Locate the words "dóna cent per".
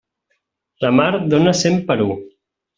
1.35-2.01